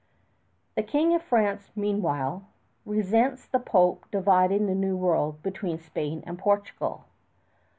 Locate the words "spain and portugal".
5.77-7.05